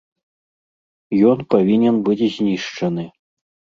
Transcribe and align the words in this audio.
Ён 1.31 1.39
павінен 1.55 1.95
быць 2.07 2.27
знішчаны. 2.37 3.05